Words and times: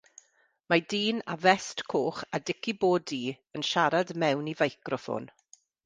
Mae 0.73 0.81
dyn 0.93 1.19
â 1.33 1.35
fest 1.43 1.85
goch 1.93 2.23
a 2.37 2.41
dici-bô 2.49 2.91
du 3.13 3.23
yn 3.59 3.67
siarad 3.73 4.15
mewn 4.25 4.53
i 4.57 4.61
feicroffon. 4.65 5.35